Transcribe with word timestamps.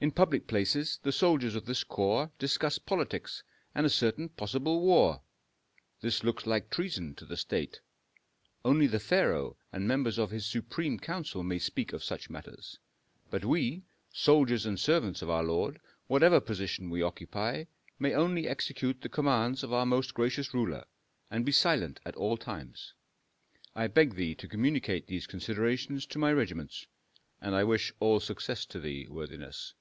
In 0.00 0.12
public 0.12 0.46
places 0.46 1.00
the 1.02 1.10
soldiers 1.10 1.56
of 1.56 1.64
this 1.66 1.82
corps 1.82 2.30
discuss 2.38 2.78
politics 2.78 3.42
and 3.74 3.84
a 3.84 3.90
certain 3.90 4.28
possible 4.28 4.80
war. 4.80 5.22
This 6.02 6.22
looks 6.22 6.46
like 6.46 6.70
treason 6.70 7.16
to 7.16 7.24
the 7.26 7.36
state. 7.36 7.80
Only 8.64 8.86
the 8.86 9.00
pharaoh 9.00 9.56
and 9.72 9.88
members 9.88 10.16
of 10.16 10.30
his 10.30 10.46
supreme 10.46 11.00
council 11.00 11.42
may 11.42 11.58
speak 11.58 11.92
of 11.92 12.04
such 12.04 12.30
matters. 12.30 12.78
But 13.28 13.44
we, 13.44 13.82
soldiers 14.12 14.66
and 14.66 14.78
servants 14.78 15.20
of 15.20 15.30
our 15.30 15.42
lord, 15.42 15.80
whatever 16.06 16.40
position 16.40 16.90
we 16.90 17.02
occupy, 17.02 17.64
may 17.98 18.14
only 18.14 18.46
execute 18.46 19.00
the 19.00 19.08
commands 19.08 19.64
of 19.64 19.72
our 19.72 19.84
most 19.84 20.14
gracious 20.14 20.54
ruler, 20.54 20.84
and 21.28 21.44
be 21.44 21.50
silent 21.50 21.98
at 22.06 22.14
all 22.14 22.36
times. 22.36 22.94
I 23.74 23.88
beg 23.88 24.14
thee 24.14 24.36
to 24.36 24.46
communicate 24.46 25.08
these 25.08 25.26
considerations 25.26 26.06
to 26.06 26.20
my 26.20 26.32
regiments, 26.32 26.86
and 27.40 27.52
I 27.56 27.64
wish 27.64 27.92
all 27.98 28.20
success 28.20 28.64
to 28.66 28.78
thee, 28.78 29.08
worthiness." 29.08 29.74